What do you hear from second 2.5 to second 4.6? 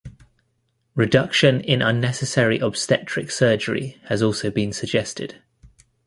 obstetric surgery has also